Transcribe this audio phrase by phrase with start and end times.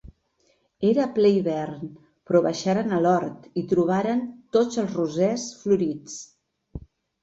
[0.91, 1.83] Era a ple hivern,
[2.31, 4.27] però baixaren a l’hort i trobaren
[4.59, 6.23] tots els rosers florits.